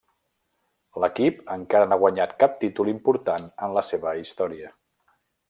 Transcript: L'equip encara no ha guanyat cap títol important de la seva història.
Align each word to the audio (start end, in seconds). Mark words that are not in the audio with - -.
L'equip 1.03 1.43
encara 1.55 1.89
no 1.91 1.97
ha 1.97 1.99
guanyat 2.05 2.33
cap 2.45 2.57
títol 2.65 2.91
important 2.95 3.47
de 3.61 3.71
la 3.77 3.85
seva 3.93 4.17
història. 4.25 4.75